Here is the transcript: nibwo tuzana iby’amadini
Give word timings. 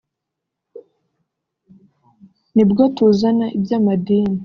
nibwo 2.55 2.83
tuzana 2.95 3.45
iby’amadini 3.57 4.39